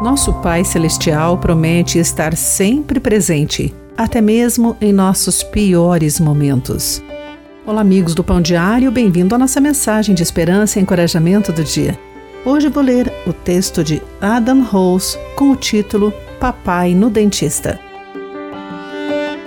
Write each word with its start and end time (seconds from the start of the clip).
Nosso 0.00 0.32
Pai 0.34 0.64
Celestial 0.64 1.36
promete 1.38 1.98
estar 1.98 2.36
sempre 2.36 3.00
presente, 3.00 3.74
até 3.96 4.20
mesmo 4.20 4.76
em 4.80 4.92
nossos 4.92 5.42
piores 5.42 6.20
momentos. 6.20 7.02
Olá, 7.66 7.80
amigos 7.80 8.14
do 8.14 8.22
Pão 8.22 8.40
Diário, 8.40 8.92
bem-vindo 8.92 9.34
à 9.34 9.38
nossa 9.38 9.60
mensagem 9.60 10.14
de 10.14 10.22
esperança 10.22 10.78
e 10.78 10.82
encorajamento 10.82 11.52
do 11.52 11.64
dia. 11.64 11.98
Hoje 12.44 12.68
vou 12.68 12.80
ler 12.80 13.12
o 13.26 13.32
texto 13.32 13.82
de 13.82 14.00
Adam 14.20 14.62
Rose 14.62 15.18
com 15.34 15.50
o 15.50 15.56
título 15.56 16.12
Papai 16.38 16.94
no 16.94 17.10
Dentista. 17.10 17.80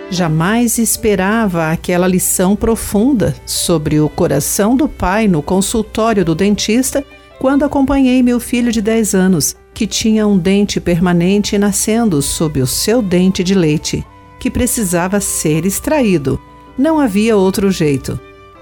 Jamais 0.10 0.78
esperava 0.78 1.72
aquela 1.72 2.10
lição 2.10 2.58
profunda 2.58 3.34
sobre 3.46 4.02
o 4.02 4.10
coração 4.10 4.76
do 4.76 4.90
pai 4.90 5.30
no 5.30 5.42
consultório 5.42 6.26
do 6.26 6.36
dentista 6.36 7.06
quando 7.40 7.64
acompanhei 7.64 8.22
meu 8.22 8.38
filho 8.38 8.70
de 8.70 8.82
10 8.82 9.16
anos 9.16 9.61
que 9.82 9.88
tinha 9.88 10.28
um 10.28 10.38
dente 10.38 10.80
permanente 10.80 11.58
nascendo 11.58 12.22
sob 12.22 12.62
o 12.62 12.68
seu 12.68 13.02
dente 13.02 13.44
de 13.44 13.56
leite, 13.56 14.06
que 14.40 14.48
precisava 14.48 15.20
ser 15.20 15.66
extraído. 15.66 16.40
Não 16.78 17.00
havia 17.00 17.36
outro 17.36 17.72
jeito. 17.72 18.20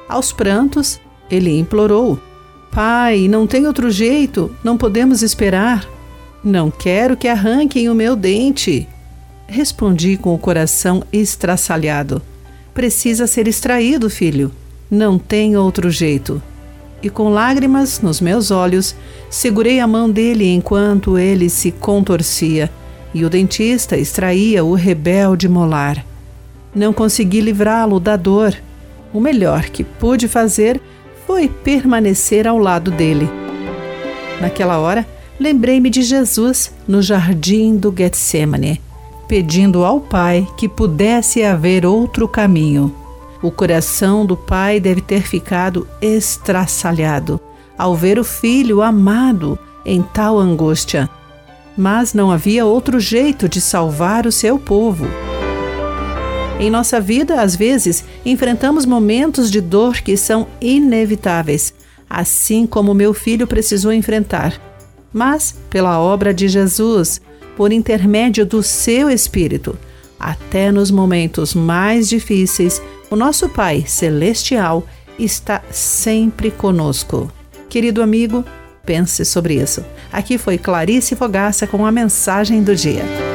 Aos 0.07 0.31
prantos, 0.31 0.97
ele 1.29 1.59
implorou: 1.59 2.17
Pai, 2.71 3.27
não 3.27 3.45
tem 3.45 3.67
outro 3.67 3.91
jeito, 3.91 4.49
não 4.63 4.77
podemos 4.77 5.21
esperar. 5.21 5.85
Não 6.41 6.71
quero 6.71 7.17
que 7.17 7.27
arranquem 7.27 7.89
o 7.89 7.95
meu 7.95 8.15
dente. 8.15 8.87
Respondi 9.45 10.15
com 10.15 10.33
o 10.33 10.39
coração 10.39 11.03
estraçalhado: 11.11 12.21
Precisa 12.73 13.27
ser 13.27 13.45
extraído, 13.45 14.09
filho. 14.09 14.53
Não 14.89 15.19
tem 15.19 15.57
outro 15.57 15.91
jeito 15.91 16.41
e 17.01 17.09
com 17.09 17.29
lágrimas 17.29 18.01
nos 18.01 18.19
meus 18.19 18.51
olhos, 18.51 18.95
segurei 19.29 19.79
a 19.79 19.87
mão 19.87 20.09
dele 20.09 20.47
enquanto 20.53 21.17
ele 21.17 21.49
se 21.49 21.71
contorcia 21.71 22.69
e 23.13 23.25
o 23.25 23.29
dentista 23.29 23.97
extraía 23.97 24.63
o 24.63 24.73
rebelde 24.73 25.47
molar. 25.47 26.05
Não 26.73 26.93
consegui 26.93 27.41
livrá-lo 27.41 27.99
da 27.99 28.15
dor. 28.15 28.55
O 29.11 29.19
melhor 29.19 29.63
que 29.63 29.83
pude 29.83 30.27
fazer 30.27 30.79
foi 31.25 31.47
permanecer 31.47 32.47
ao 32.47 32.57
lado 32.57 32.91
dele. 32.91 33.29
Naquela 34.39 34.77
hora, 34.77 35.05
lembrei-me 35.39 35.89
de 35.89 36.03
Jesus 36.03 36.71
no 36.87 37.01
jardim 37.01 37.75
do 37.75 37.93
Getsemane, 37.95 38.81
pedindo 39.27 39.83
ao 39.83 39.99
Pai 39.99 40.47
que 40.57 40.69
pudesse 40.69 41.43
haver 41.43 41.85
outro 41.85 42.27
caminho. 42.27 42.93
O 43.41 43.49
coração 43.49 44.25
do 44.25 44.35
pai 44.35 44.79
deve 44.79 45.01
ter 45.01 45.21
ficado 45.21 45.87
estraçalhado 46.01 47.39
ao 47.77 47.95
ver 47.95 48.19
o 48.19 48.23
filho 48.25 48.81
amado 48.81 49.57
em 49.85 50.01
tal 50.01 50.37
angústia. 50.37 51.09
Mas 51.77 52.13
não 52.13 52.29
havia 52.29 52.65
outro 52.65 52.99
jeito 52.99 53.47
de 53.47 53.61
salvar 53.61 54.27
o 54.27 54.31
seu 54.31 54.59
povo. 54.59 55.07
Em 56.59 56.69
nossa 56.69 56.99
vida, 56.99 57.41
às 57.41 57.55
vezes, 57.55 58.03
enfrentamos 58.25 58.85
momentos 58.85 59.49
de 59.49 59.61
dor 59.61 60.01
que 60.01 60.17
são 60.17 60.45
inevitáveis, 60.59 61.73
assim 62.09 62.67
como 62.67 62.93
meu 62.93 63.13
filho 63.13 63.47
precisou 63.47 63.93
enfrentar. 63.93 64.59
Mas, 65.13 65.55
pela 65.69 65.97
obra 65.99 66.33
de 66.33 66.49
Jesus, 66.49 67.21
por 67.55 67.71
intermédio 67.71 68.45
do 68.45 68.61
seu 68.61 69.09
Espírito, 69.09 69.77
até 70.19 70.69
nos 70.69 70.91
momentos 70.91 71.53
mais 71.53 72.09
difíceis, 72.09 72.81
o 73.09 73.15
nosso 73.15 73.49
Pai 73.49 73.83
Celestial 73.87 74.85
está 75.17 75.61
sempre 75.71 76.51
conosco. 76.51 77.31
Querido 77.69 78.01
amigo, 78.01 78.45
pense 78.85 79.25
sobre 79.25 79.55
isso. 79.55 79.83
Aqui 80.11 80.37
foi 80.37 80.57
Clarice 80.57 81.15
Fogaça 81.15 81.67
com 81.67 81.85
a 81.85 81.91
mensagem 81.91 82.63
do 82.63 82.75
dia. 82.75 83.28